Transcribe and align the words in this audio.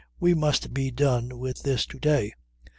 We 0.19 0.33
must 0.33 0.73
be 0.73 0.89
done 0.89 1.37
with 1.37 1.61
this 1.61 1.85
to 1.85 1.99
day. 1.99 2.33